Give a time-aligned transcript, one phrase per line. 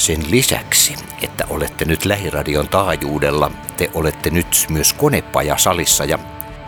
[0.00, 6.18] Sen lisäksi, että olette nyt Lähiradion taajuudella, te olette nyt myös konepaja salissa ja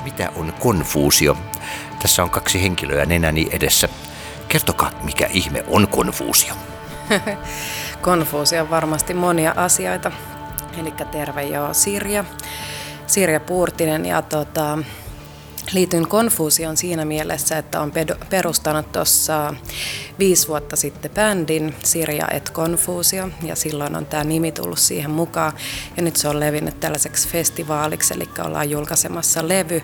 [0.04, 1.36] mitä on konfuusio?
[2.02, 3.88] Tässä on kaksi henkilöä nenäni edessä.
[4.48, 6.54] Kertokaa, mikä ihme on konfuusio.
[8.02, 10.12] konfuusio on varmasti monia asioita.
[10.80, 12.24] Eli terve joo Sirja.
[13.06, 14.78] Sirja Puurtinen ja tota,
[15.72, 17.92] liityn konfuusion siinä mielessä, että on
[18.30, 19.54] perustanut tuossa
[20.18, 25.52] viisi vuotta sitten bändin Sirja et Konfuusio ja silloin on tämä nimi tullut siihen mukaan
[25.96, 29.82] ja nyt se on levinnyt tällaiseksi festivaaliksi, eli ollaan julkaisemassa levy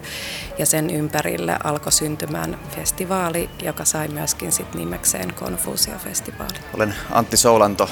[0.59, 6.59] ja sen ympärille alkoi syntymään festivaali, joka sai myöskin sit nimekseen Konfuusio-festivaali.
[6.75, 7.91] Olen Antti Soulanto.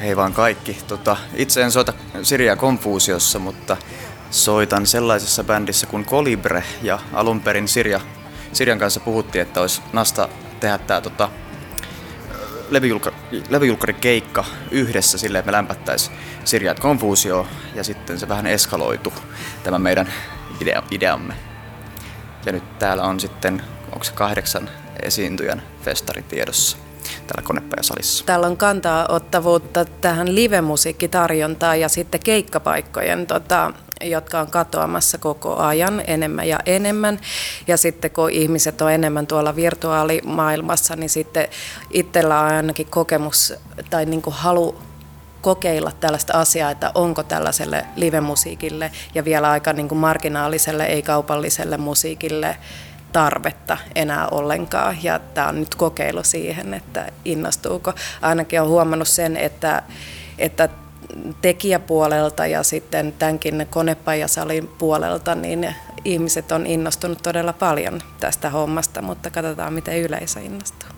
[0.00, 0.78] Hei vaan kaikki.
[0.86, 3.76] Tota, itse en soita Sirja Konfuusiossa, mutta
[4.30, 8.00] soitan sellaisessa bändissä kuin Colibre ja alun perin Sirja,
[8.52, 10.28] Sirjan kanssa puhuttiin, että olisi nasta
[10.60, 11.28] tehdä tämä tota,
[12.70, 13.12] levyjulka,
[13.48, 19.12] levyjulkkarikeikka yhdessä silleen, että me lämpättäisiin Sirjat konfuusio ja sitten se vähän eskaloitu
[19.64, 20.12] tämä meidän
[20.60, 21.34] idea, ideamme.
[22.46, 24.70] Ja nyt täällä on sitten, onko se kahdeksan
[25.02, 26.76] esiintyjän festari tiedossa
[27.26, 28.24] täällä konepajasalissa.
[28.24, 36.02] Täällä on kantaa ottavuutta tähän livemusiikkitarjontaan ja sitten keikkapaikkojen tota, jotka on katoamassa koko ajan
[36.06, 37.20] enemmän ja enemmän.
[37.66, 41.48] Ja sitten kun ihmiset on enemmän tuolla virtuaalimaailmassa, niin sitten
[41.90, 43.54] itsellä on ainakin kokemus
[43.90, 44.78] tai niin kuin halu
[45.40, 52.56] kokeilla tällaista asiaa, että onko tällaiselle livemusiikille ja vielä aika niin kuin marginaaliselle, ei-kaupalliselle musiikille
[53.12, 54.98] tarvetta enää ollenkaan.
[55.02, 57.92] Ja tämä on nyt kokeilu siihen, että innostuuko.
[58.22, 59.82] Ainakin on huomannut sen, että,
[60.38, 60.68] että
[61.42, 69.30] tekijäpuolelta ja sitten tämänkin konepajasalin puolelta, niin ihmiset on innostunut todella paljon tästä hommasta, mutta
[69.30, 70.88] katsotaan miten yleisö innostuu.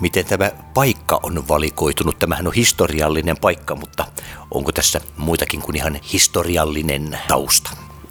[0.00, 2.18] Miten tämä paikka on valikoitunut?
[2.18, 4.04] Tämähän on historiallinen paikka, mutta
[4.50, 7.70] onko tässä muitakin kuin ihan historiallinen tausta?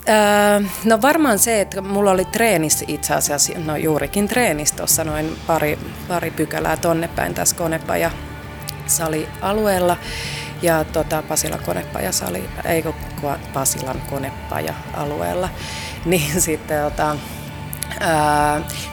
[0.10, 5.36] Öö, no varmaan se, että mulla oli treenis itse asiassa, no juurikin treenis tuossa noin
[5.48, 8.12] pari, pari pykälää tonne päin tässä konepaja
[8.88, 9.98] sali-alueella
[10.62, 12.84] ja tota, Pasilan konepajasali, ei
[13.54, 15.50] Pasilan konepaja-alueella,
[16.06, 17.16] niin sitten tota,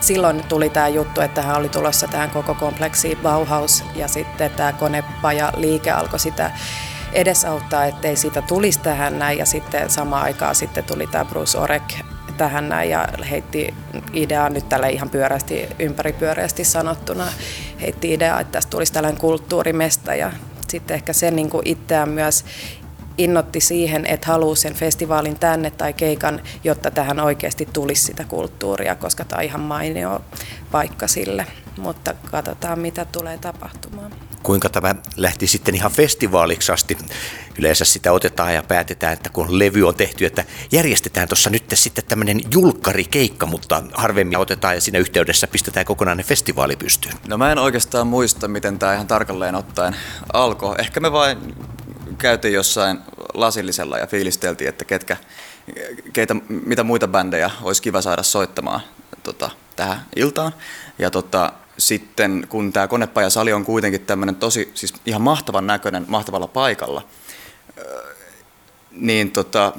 [0.01, 4.73] silloin tuli tämä juttu, että hän oli tulossa tähän koko kompleksiin Bauhaus ja sitten tämä
[4.73, 6.51] konepaja-liike alkoi sitä
[7.13, 9.37] edesauttaa, ettei siitä tulisi tähän näin.
[9.37, 11.83] Ja sitten samaan aikaan sitten tuli tämä Bruce Orek
[12.37, 13.73] tähän näin ja heitti
[14.13, 17.27] ideaa nyt tälle ihan pyörästi, ympäripyöreästi sanottuna,
[17.81, 20.31] heitti ideaa, että tästä tulisi tällainen kulttuurimesta ja
[20.69, 22.45] sitten ehkä se niin kuin itseään myös
[23.17, 28.95] innotti siihen, että haluaa sen festivaalin tänne tai keikan, jotta tähän oikeasti tulisi sitä kulttuuria,
[28.95, 30.21] koska tämä on ihan mainio
[30.71, 31.45] paikka sille.
[31.77, 34.11] Mutta katsotaan, mitä tulee tapahtumaan.
[34.43, 36.97] Kuinka tämä lähti sitten ihan festivaaliksi asti?
[37.59, 42.03] Yleensä sitä otetaan ja päätetään, että kun levy on tehty, että järjestetään tuossa nyt sitten
[42.05, 47.13] tämmöinen julkkarikeikka, mutta harvemmin otetaan ja siinä yhteydessä pistetään kokonainen festivaali pystyyn.
[47.27, 49.95] No mä en oikeastaan muista, miten tämä ihan tarkalleen ottaen
[50.33, 50.75] alkoi.
[50.79, 51.55] Ehkä me vain
[52.17, 52.99] käytiin jossain
[53.33, 55.17] lasillisella ja fiilisteltiin, että ketkä,
[56.13, 58.81] keitä, mitä muita bändejä olisi kiva saada soittamaan
[59.23, 60.51] tota, tähän iltaan.
[60.99, 66.47] Ja tota, sitten kun tämä konepajasali on kuitenkin tämmöinen tosi, siis ihan mahtavan näköinen, mahtavalla
[66.47, 67.07] paikalla,
[68.91, 69.73] niin tota,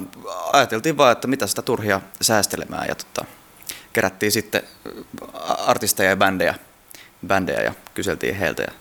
[0.53, 3.25] ajateltiin vaan, että mitä sitä turhia säästelemään ja tota,
[3.93, 4.63] kerättiin sitten
[5.57, 6.55] artisteja ja bändejä,
[7.27, 8.71] bändejä ja kyseltiin heiltä ja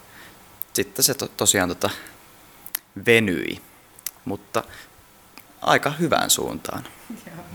[0.72, 1.90] sitten se to, tosiaan tota,
[3.06, 3.62] venyi,
[4.24, 4.64] mutta
[5.62, 6.84] aika hyvään suuntaan.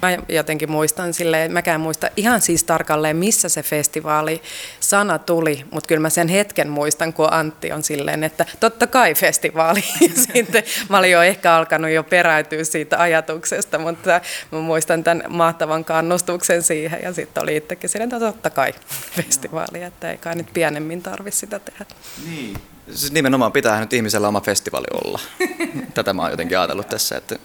[0.02, 4.42] Mä jotenkin muistan silleen, mäkään muista ihan siis tarkalleen, missä se festivaali
[4.80, 9.16] sana tuli, mutta kyllä mä sen hetken muistan, kun Antti on silleen, että totta kai
[9.16, 9.84] festivaali.
[10.34, 14.22] Sitten mä olin jo ehkä alkanut jo peräytyä siitä ajatuksesta, mutta
[14.52, 18.74] mä muistan tämän mahtavan kannustuksen siihen ja sitten oli itsekin silleen, että totta kai
[19.16, 21.86] festivaali, että ei kai nyt pienemmin tarvitse sitä tehdä.
[22.26, 22.58] Niin.
[22.92, 25.20] Siis nimenomaan pitää nyt ihmisellä oma festivaali olla.
[25.94, 27.36] Tätä mä oon jotenkin ajatellut tässä, että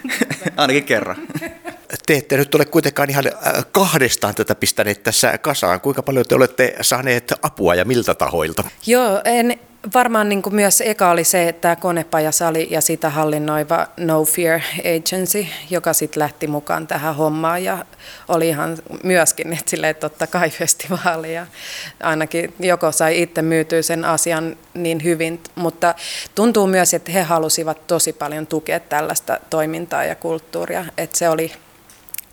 [0.56, 1.16] ainakin kerran.
[2.06, 5.80] Te ette nyt ole kuitenkaan ihan äh, kahdestaan tätä pistäneet tässä kasaan.
[5.80, 8.64] Kuinka paljon te olette saaneet apua ja miltä tahoilta?
[8.86, 9.60] Joo, en,
[9.94, 14.60] Varmaan niin kuin myös eka oli se, että tämä konepajasali ja sitä hallinnoiva No Fear
[14.78, 17.84] Agency, joka sitten lähti mukaan tähän hommaan ja
[18.28, 21.46] oli ihan myöskin, että silleen totta kai festivaali ja
[22.02, 25.94] ainakin joko sai itse myytyä sen asian niin hyvin, mutta
[26.34, 31.52] tuntuu myös, että he halusivat tosi paljon tukea tällaista toimintaa ja kulttuuria, että se oli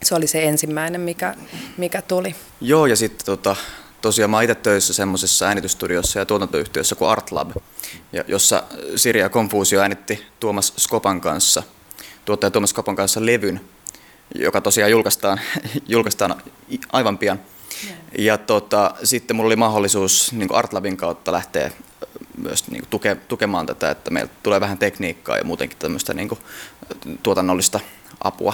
[0.03, 1.35] se, oli se ensimmäinen, mikä,
[1.77, 2.35] mikä tuli.
[2.61, 3.55] Joo, ja sitten tota,
[4.01, 7.51] tosiaan mä itse töissä semmoisessa äänitystudiossa ja tuotantoyhtiössä kuin Artlab,
[8.13, 8.63] ja jossa
[8.95, 11.63] Sirja Konfuusio äänitti Tuomas Skopan kanssa,
[12.25, 13.61] tuottaja Tuomas Skopan kanssa levyn,
[14.35, 15.39] joka tosiaan julkaistaan,
[15.87, 16.41] julkaistaan
[16.91, 17.39] aivan pian.
[18.17, 21.71] Ja tota, sitten mulla oli mahdollisuus niin Artlabin kautta lähteä
[22.37, 26.29] myös niin kuin tuke, tukemaan tätä, että meillä tulee vähän tekniikkaa ja muutenkin tämmöistä niin
[26.29, 26.39] kuin,
[27.23, 27.79] tuotannollista
[28.23, 28.53] apua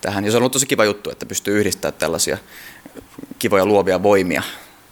[0.00, 0.24] tähän.
[0.24, 2.38] Ja se on ollut tosi kiva juttu, että pystyy yhdistämään tällaisia
[3.38, 4.42] kivoja luovia voimia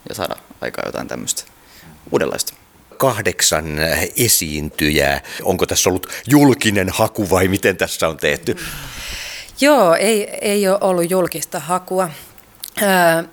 [0.08, 1.44] ja saada aikaa jotain tämmöistä
[2.12, 2.54] uudenlaista
[2.96, 3.64] kahdeksan
[4.16, 5.20] esiintyjää.
[5.42, 8.56] Onko tässä ollut julkinen haku vai miten tässä on tehty?
[9.60, 12.10] Joo, ei, ei ole ollut julkista hakua.
[12.82, 13.24] Ää,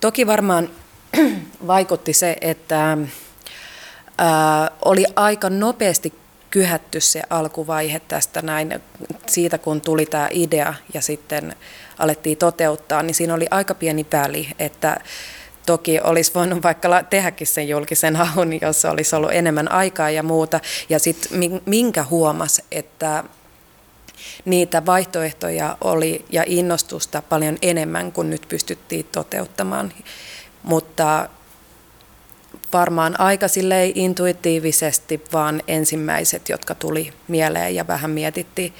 [0.00, 0.70] toki varmaan
[1.66, 2.98] vaikutti se, että
[4.18, 6.12] ää, oli aika nopeasti
[6.54, 8.80] kyhätty se alkuvaihe tästä näin,
[9.26, 11.56] siitä kun tuli tämä idea ja sitten
[11.98, 14.96] alettiin toteuttaa, niin siinä oli aika pieni väli, että
[15.66, 20.60] Toki olisi voinut vaikka tehdäkin sen julkisen haun, jos olisi ollut enemmän aikaa ja muuta.
[20.88, 23.24] Ja sitten minkä huomas, että
[24.44, 29.92] niitä vaihtoehtoja oli ja innostusta paljon enemmän kuin nyt pystyttiin toteuttamaan.
[30.62, 31.28] Mutta
[32.74, 38.72] varmaan aika silleen intuitiivisesti vaan ensimmäiset, jotka tuli mieleen ja vähän mietittiin,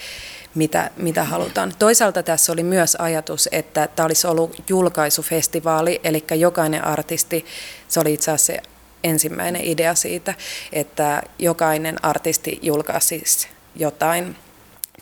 [0.54, 1.72] mitä, mitä halutaan.
[1.78, 7.44] Toisaalta tässä oli myös ajatus, että tämä olisi ollut julkaisufestivaali, eli jokainen artisti,
[7.88, 8.62] se oli itse asiassa se
[9.04, 10.34] ensimmäinen idea siitä,
[10.72, 13.22] että jokainen artisti julkaisi
[13.76, 14.36] jotain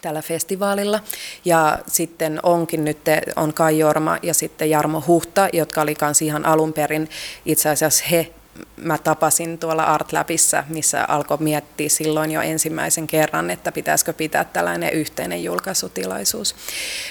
[0.02, 1.00] tällä festivaalilla.
[1.44, 2.98] Ja sitten onkin nyt,
[3.36, 7.08] on Kai Jorma ja sitten Jarmo Huhta, jotka oli kanssa ihan alun perin,
[7.46, 8.32] itse asiassa he
[8.76, 14.44] mä tapasin tuolla Art Labissa, missä alkoi miettiä silloin jo ensimmäisen kerran, että pitäisikö pitää
[14.44, 16.54] tällainen yhteinen julkaisutilaisuus.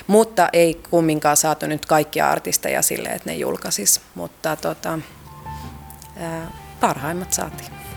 [0.08, 5.00] Mutta ei kumminkaan saatu nyt kaikkia artisteja sille, että ne julkaisis, mutta tota,
[6.18, 7.91] ää, parhaimmat saatiin.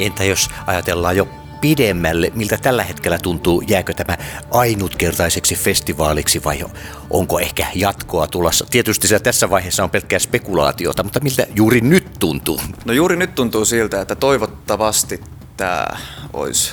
[0.00, 1.28] Entä jos ajatellaan jo
[1.60, 4.16] pidemmälle, miltä tällä hetkellä tuntuu, jääkö tämä
[4.50, 6.64] ainutkertaiseksi festivaaliksi vai
[7.10, 8.66] onko ehkä jatkoa tulossa?
[8.70, 12.60] Tietysti se tässä vaiheessa on pelkkää spekulaatiota, mutta miltä juuri nyt tuntuu?
[12.84, 15.20] No juuri nyt tuntuu siltä, että toivottavasti
[15.56, 15.86] tämä
[16.32, 16.72] olisi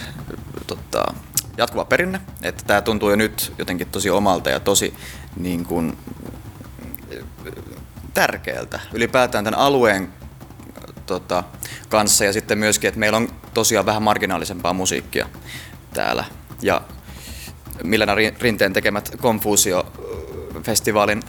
[0.67, 1.13] tota,
[1.57, 4.93] jatkuva perinne, että tämä tuntuu jo nyt jotenkin tosi omalta ja tosi
[5.37, 5.97] niin kuin,
[8.13, 8.79] tärkeältä.
[8.93, 10.13] Ylipäätään tämän alueen
[11.07, 11.43] tota,
[11.89, 15.29] kanssa ja sitten myöskin, että meillä on tosiaan vähän marginaalisempaa musiikkia
[15.93, 16.25] täällä.
[16.61, 16.81] Ja
[17.83, 21.23] Milena Rinteen tekemät Konfuusio-festivaalin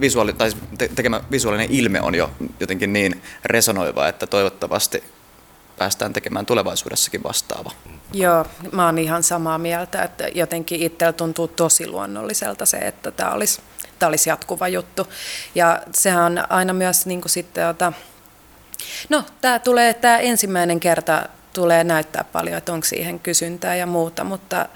[0.00, 5.04] visuaali, tai te- tekemä visuaalinen ilme on jo jotenkin niin resonoiva, että toivottavasti
[5.78, 7.70] päästään tekemään tulevaisuudessakin vastaava.
[8.12, 13.30] Joo, mä oon ihan samaa mieltä, että jotenkin itsellä tuntuu tosi luonnolliselta se, että tämä
[13.30, 13.60] olisi,
[14.06, 15.06] olisi jatkuva juttu.
[15.54, 17.92] Ja sehän on aina myös niin kuin sitten, jota,
[19.08, 24.24] No, tämä tulee, tämä ensimmäinen kerta tulee näyttää paljon, että onko siihen kysyntää ja muuta,
[24.24, 24.66] mutta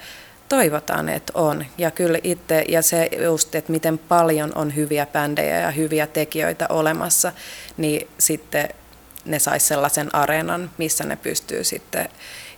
[0.49, 1.65] toivotaan, että on.
[1.77, 6.65] Ja kyllä itse, ja se just, että miten paljon on hyviä bändejä ja hyviä tekijöitä
[6.69, 7.31] olemassa,
[7.77, 8.69] niin sitten
[9.25, 12.09] ne saisi sellaisen areenan, missä ne pystyy sitten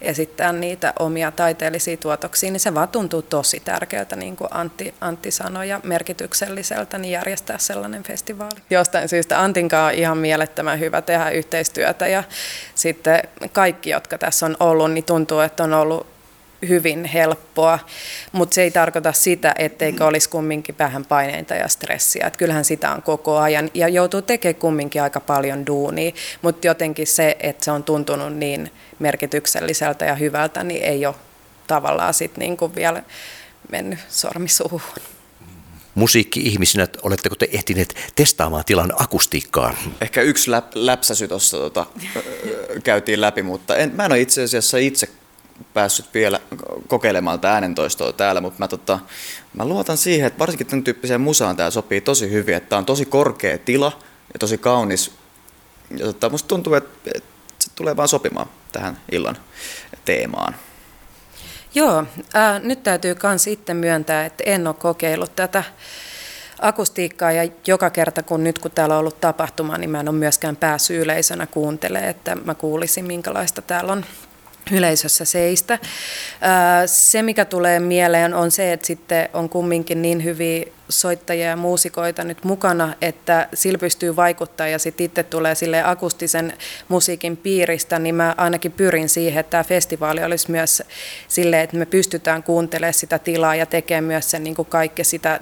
[0.02, 5.32] esittää niitä omia taiteellisia tuotoksia, niin se vaan tuntuu tosi tärkeältä, niin kuin Antti, Antti
[5.32, 8.62] sanoi, ja merkitykselliseltä niin järjestää sellainen festivaali.
[8.70, 12.24] Jostain syystä Antinkaan on ihan mielettömän hyvä tehdä yhteistyötä, ja
[12.76, 13.22] sitten
[13.52, 16.17] kaikki, jotka tässä on ollut, niin tuntuu, että on ollut
[16.68, 17.80] hyvin helppoa,
[18.32, 22.28] mutta se ei tarkoita sitä, etteikö olisi kumminkin vähän paineita ja stressiä.
[22.28, 26.12] Et kyllähän sitä on koko ajan ja joutuu tekemään kumminkin aika paljon duunia,
[26.42, 31.16] mutta jotenkin se, että se on tuntunut niin merkitykselliseltä ja hyvältä, niin ei ole
[31.68, 33.04] tavallaan sit niin kuin vielä
[33.72, 34.82] mennyt sormisuuhun.
[35.96, 39.76] Musiikki-ihmisinä, oletteko te ehtineet testaamaan tilan akustiikkaa?
[40.02, 41.86] Ehkä yksi läp- läpsäsy tuossa tota,
[42.84, 45.10] käytiin läpi, mutta en, mä en ole itse asiassa itse
[45.74, 46.40] päässyt vielä
[46.88, 49.00] kokeilemaan tätä äänentoistoa täällä, mutta mä, tota,
[49.54, 52.86] mä luotan siihen, että varsinkin tämän tyyppiseen musaan tämä sopii tosi hyvin, että tämä on
[52.86, 54.00] tosi korkea tila
[54.34, 55.12] ja tosi kaunis.
[55.98, 59.38] Ja tota, musta tuntuu, että, että se tulee vaan sopimaan tähän illan
[60.06, 60.56] teemaan.
[61.76, 65.64] Joo, ää, nyt täytyy myös itse myöntää, että en ole kokeillut tätä
[66.62, 70.18] akustiikkaa ja joka kerta kun nyt kun täällä on ollut tapahtuma, niin mä en ole
[70.18, 74.06] myöskään päässyt yleisönä kuuntelemaan, että mä kuulisin minkälaista täällä on
[74.72, 75.80] yleisössä seistä.
[76.86, 82.24] Se, mikä tulee mieleen, on se, että sitten on kumminkin niin hyviä soittajia ja muusikoita
[82.24, 86.54] nyt mukana, että sillä pystyy vaikuttaa ja sitten itse tulee sille akustisen
[86.88, 90.84] musiikin piiristä, niin mä ainakin pyrin siihen, että tämä festivaali olisi myös
[91.28, 95.40] sille, että me pystytään kuuntelemaan sitä tilaa ja tekemään myös sen niin kuin kaikki sitä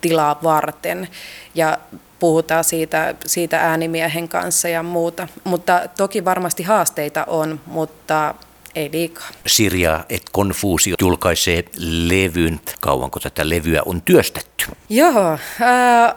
[0.00, 1.08] tilaa varten.
[1.54, 1.78] Ja
[2.18, 5.28] puhutaan siitä, siitä äänimiehen kanssa ja muuta.
[5.44, 8.34] Mutta toki varmasti haasteita on, mutta
[8.74, 9.28] ei liikaa.
[9.46, 11.64] Sirja et Konfuusio julkaisee
[12.08, 12.60] levyn.
[12.80, 14.66] Kauanko tätä levyä on työstetty?
[14.88, 16.14] Joo, äh,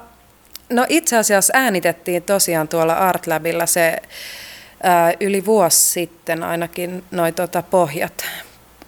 [0.70, 3.98] no itse asiassa äänitettiin tosiaan tuolla Artlabilla se
[4.86, 8.26] äh, yli vuosi sitten ainakin noin tota pohjat,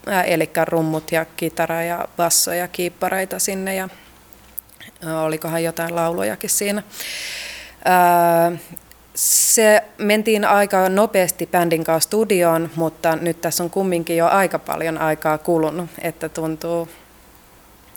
[0.07, 3.89] äh, eli rummut ja kitara ja basso ja kiippareita sinne ja
[5.07, 6.83] äh, olikohan jotain laulujakin siinä.
[7.87, 8.59] Äh,
[9.19, 14.97] se mentiin aika nopeasti bändin kanssa studioon, mutta nyt tässä on kumminkin jo aika paljon
[14.97, 16.89] aikaa kulunut, että tuntuu,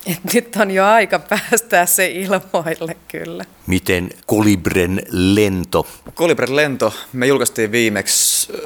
[0.07, 3.45] että nyt on jo aika päästää se ilmoille kyllä.
[3.67, 5.87] Miten Kolibren lento?
[6.15, 8.61] Kolibren lento, me julkaistiin viimeksi äh,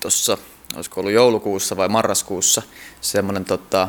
[0.00, 0.38] tuossa,
[0.76, 2.62] olisiko ollut joulukuussa vai marraskuussa,
[3.00, 3.88] semmoinen tota,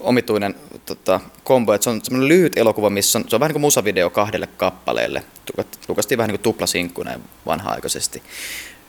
[0.00, 0.54] omituinen
[0.86, 3.60] tota, kombo, että se on semmoinen lyhyt elokuva, missä on, se on vähän niin kuin
[3.60, 5.24] musavideo kahdelle kappaleelle.
[5.88, 8.22] Lukastiin vähän niin kuin tuplasinkkuna vanha-aikaisesti.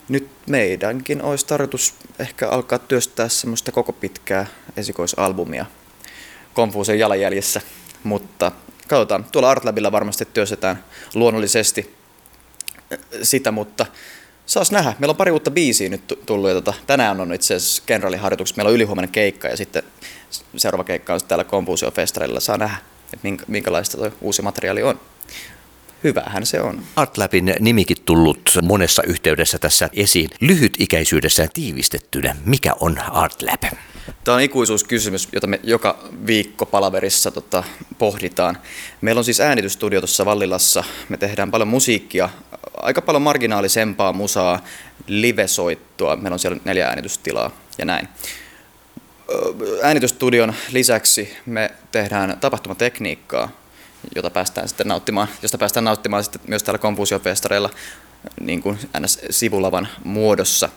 [0.10, 4.46] Nyt meidänkin olisi tarkoitus ehkä alkaa työstää semmoista koko pitkää
[4.78, 5.66] esikoisalbumia
[6.54, 7.62] Konfuusen jalanjäljessä,
[8.04, 8.52] mutta
[8.88, 9.26] katsotaan.
[9.32, 10.84] Tuolla Artlabilla varmasti työstetään
[11.16, 11.96] luonnollisesti
[13.24, 13.86] sitä, mutta
[14.46, 14.94] saas nähdä.
[15.00, 18.58] Meillä on pari uutta biisiä nyt tullut ja tota, tänään on itse asiassa kenraaliharjoitukset.
[18.58, 19.84] Meillä on ylihuomenna keikka ja sitten
[20.58, 22.40] seuraava keikka on täällä Kompuusio-festarilla.
[22.40, 22.78] Saa nähdä,
[23.14, 25.00] että minkälaista tuo uusi materiaali on.
[26.04, 26.84] Hyvähän se on.
[26.96, 30.30] Artlabin nimikin tullut monessa yhteydessä tässä esiin.
[30.42, 33.64] Lyhytikäisyydessään tiivistettynä, mikä on Artlab?
[34.24, 37.64] Tämä on ikuisuuskysymys, jota me joka viikko palaverissa tota,
[37.98, 38.58] pohditaan.
[39.02, 40.84] Meillä on siis äänitystudio tuossa Vallilassa.
[41.10, 42.30] Me tehdään paljon musiikkia,
[42.74, 44.60] aika paljon marginaalisempaa musaa,
[45.08, 46.16] livesoittoa.
[46.16, 48.08] Meillä on siellä neljä äänitystilaa ja näin.
[49.84, 53.50] Äänitystudion lisäksi me tehdään tapahtumatekniikkaa,
[54.16, 57.70] jota päästään sitten nauttimaan, josta päästään nauttimaan sitten myös täällä Kompuusiofestareilla
[58.40, 58.80] niin kuin
[59.30, 60.70] sivulavan muodossa.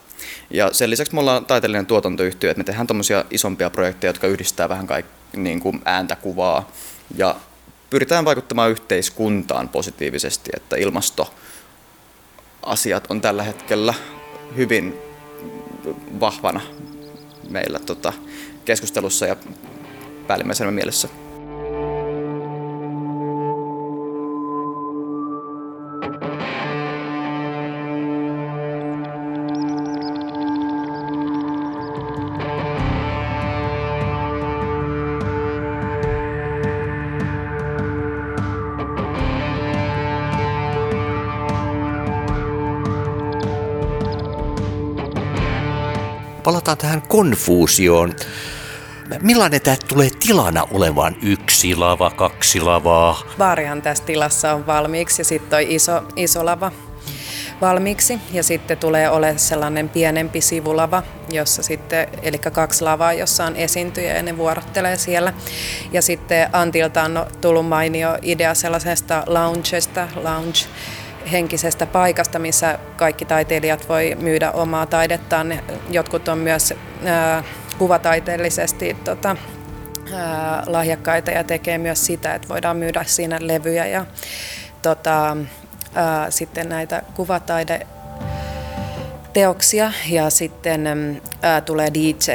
[0.51, 4.69] Ja sen lisäksi me ollaan taiteellinen tuotantoyhtiö, että me tehdään tuommoisia isompia projekteja, jotka yhdistää
[4.69, 5.07] vähän kaik,
[5.37, 6.71] niin kuin ääntä, kuvaa
[7.17, 7.37] ja
[7.91, 13.95] pyritään vaikuttamaan yhteiskuntaan positiivisesti, että ilmastoasiat on tällä hetkellä
[14.57, 14.95] hyvin
[16.21, 16.61] vahvana
[17.53, 18.13] meillä tota,
[18.65, 19.37] keskustelussa ja
[20.27, 21.09] päällimmäisenä mielessä.
[46.45, 48.13] Palataan tähän konfuusioon.
[49.21, 51.17] Millainen tämä tulee tilana olevan?
[51.23, 53.23] Yksi lava, kaksi lavaa?
[53.39, 56.73] Baarihan tässä tilassa on valmiiksi ja sitten toi iso, iso lava
[57.61, 63.57] valmiiksi ja sitten tulee olemaan sellainen pienempi sivulava, jossa sitten, eli kaksi lavaa, jossa on
[63.57, 65.33] esiintyjä ja ne vuorottelee siellä.
[65.93, 70.59] Ja sitten Antilta on tullut mainio idea sellaisesta loungesta, lounge
[71.33, 75.61] henkisestä paikasta, missä kaikki taiteilijat voi myydä omaa taidettaan.
[75.91, 76.75] Jotkut on myös
[77.05, 77.45] ää,
[77.79, 79.37] kuvataiteellisesti tota,
[80.15, 84.07] ää, lahjakkaita ja tekee myös sitä, että voidaan myydä siinä levyjä ja
[84.83, 85.37] tota,
[85.95, 87.87] ää, sitten näitä kuvataide
[89.33, 90.87] teoksia ja sitten
[91.43, 92.31] ää, tulee DJ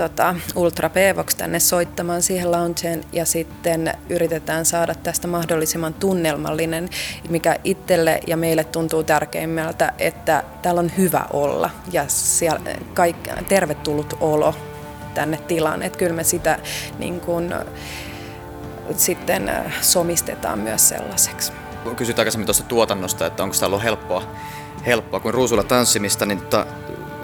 [0.00, 6.88] tota, Ultra Pevox tänne soittamaan siihen loungeen ja sitten yritetään saada tästä mahdollisimman tunnelmallinen,
[7.28, 12.60] mikä itselle ja meille tuntuu tärkeimmältä, että täällä on hyvä olla ja siellä
[12.94, 13.16] kaik,
[13.48, 14.54] tervetullut olo
[15.14, 15.82] tänne tilaan.
[15.82, 16.58] Että kyllä me sitä
[16.98, 17.54] niin kun,
[18.96, 21.52] sitten somistetaan myös sellaiseksi.
[21.96, 24.22] Kysyt aikaisemmin tuosta tuotannosta, että onko tämä ollut helppoa,
[24.86, 26.66] helppoa kuin ruusulla tanssimista, niin tota,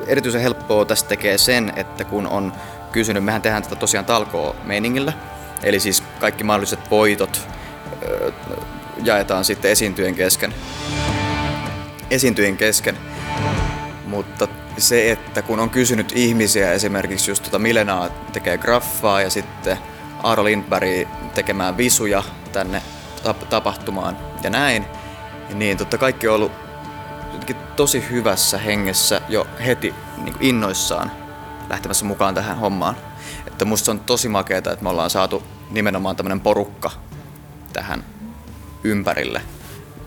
[0.06, 2.52] erityisen helppoa tästä tekee sen, että kun on
[2.92, 5.12] kysynyt, mehän tehdään tätä tosiaan talkoo meiningillä,
[5.62, 7.48] eli siis kaikki mahdolliset voitot
[9.02, 10.54] jaetaan sitten esiintyjen kesken.
[12.10, 12.98] Esiintyjen kesken.
[14.06, 14.48] Mutta
[14.78, 19.78] se, että kun on kysynyt ihmisiä, esimerkiksi just tota Milenaa tekee graffaa ja sitten
[20.22, 22.22] Aaro Lindberg tekemään visuja
[22.52, 22.82] tänne
[23.50, 24.86] tapahtumaan ja näin,
[25.54, 26.65] niin totta kaikki on ollut
[27.76, 31.12] tosi hyvässä hengessä jo heti niin innoissaan
[31.70, 32.96] lähtemässä mukaan tähän hommaan.
[33.46, 36.90] Että musta on tosi makeeta, että me ollaan saatu nimenomaan tämmöinen porukka
[37.72, 38.04] tähän
[38.84, 39.40] ympärille,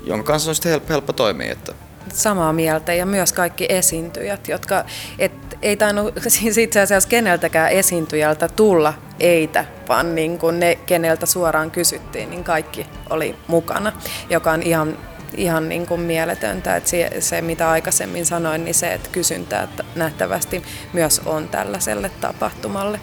[0.04, 1.52] jonka kanssa on sitten helppo toimia.
[1.52, 1.74] Että
[2.14, 4.86] Samaa mieltä ja myös kaikki esiintyjät, jotka
[5.20, 5.32] et,
[5.62, 11.72] ei tainnut siis itse asiassa keneltäkään esiintyjältä tulla eitä, vaan niin kuin ne, keneltä suoraan
[11.72, 13.92] kysyttiin, niin kaikki oli mukana,
[14.30, 14.98] joka on ihan
[15.38, 20.64] ihan niin kuin mieletöntä, että se, se mitä aikaisemmin sanoin, niin se, että kysyntää nähtävästi
[20.94, 23.00] myös on tällaiselle tapahtumalle.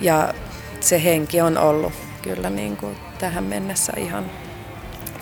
[0.00, 0.34] Ja
[0.80, 1.92] se henki on ollut
[2.22, 4.30] kyllä niin kuin tähän mennessä ihan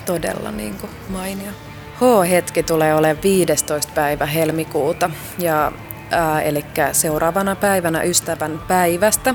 [0.07, 1.53] todella niin kuin mainio.
[1.95, 3.93] H-hetki tulee olemaan 15.
[3.95, 5.73] päivä helmikuuta, ja,
[6.11, 9.35] ää, eli seuraavana päivänä ystävän päivästä.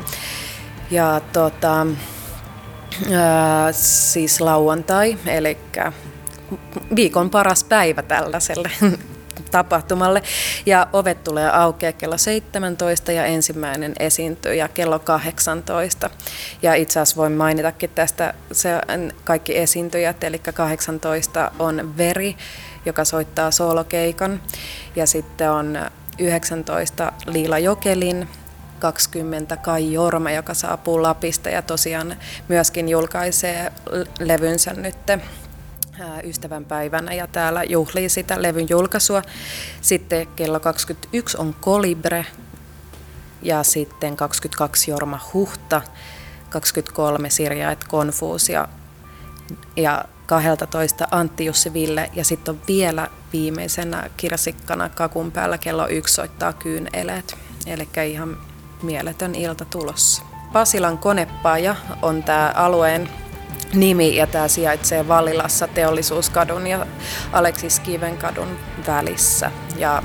[0.92, 1.88] Ja tota,
[3.13, 5.58] ää, siis lauantai, eli
[6.96, 8.72] viikon paras päivä tällaiselle
[9.51, 10.24] tapahtumalle.
[10.65, 16.10] Ja ovet tulee aukeaa kello 17 ja ensimmäinen esiintyy ja kello 18.
[16.62, 18.69] Ja itse asiassa voin mainitakin tästä se,
[19.24, 22.38] kaikki esiintyjät, eli 18 on Veri,
[22.86, 24.41] joka soittaa soolokeikan.
[24.96, 25.79] Ja sitten on
[26.19, 28.27] 19 Liila Jokelin,
[28.80, 32.18] 20 Kai Jorma, joka saapuu Lapista ja tosiaan
[32.48, 33.72] myöskin julkaisee
[34.20, 34.96] levynsä nyt
[36.24, 39.22] ystävänpäivänä ja täällä juhlii sitä levyn julkaisua.
[39.82, 42.26] Sitten kello 21 on Kolibre
[43.42, 45.82] ja sitten 22 Jorma Huhta,
[46.50, 48.68] 23 Sirja et Konfuusia
[49.76, 56.14] ja 12 Antti Jussi Ville ja sitten on vielä viimeisenä kirsikkana kakun päällä kello yksi
[56.14, 57.38] soittaa kyyn eleet.
[57.68, 58.38] Eli ihan
[58.82, 60.24] mieletön ilta tulossa.
[60.54, 63.10] Pasilan konepaja on tämä alueen
[63.74, 66.86] nimi ja tämä sijaitsee Vallilassa Teollisuuskadun ja
[67.34, 69.52] Aleksis Kivenkadun välissä.
[69.76, 70.04] Ja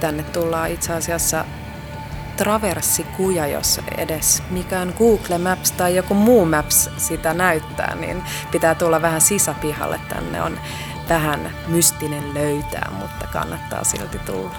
[0.00, 1.44] tänne tullaan itse asiassa
[2.36, 9.02] traversikuja, jos edes mikään Google Maps tai joku muu Maps sitä näyttää, niin pitää tulla
[9.02, 10.00] vähän sisäpihalle.
[10.08, 10.58] Tänne on
[11.08, 14.54] vähän mystinen löytää, mutta kannattaa silti tulla.